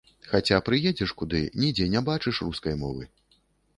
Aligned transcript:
Хаця 0.29 0.57
прыедзеш 0.69 1.13
куды, 1.21 1.41
нідзе 1.65 1.85
не 1.97 2.01
бачыш 2.11 2.35
рускай 2.49 2.75
мовы. 2.85 3.03